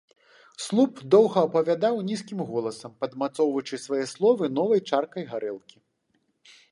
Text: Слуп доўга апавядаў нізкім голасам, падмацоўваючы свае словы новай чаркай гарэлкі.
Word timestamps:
Слуп 0.63 1.01
доўга 1.15 1.41
апавядаў 1.47 1.99
нізкім 2.07 2.41
голасам, 2.49 2.95
падмацоўваючы 3.01 3.75
свае 3.85 4.03
словы 4.15 4.45
новай 4.61 4.79
чаркай 4.93 5.23
гарэлкі. 5.35 5.77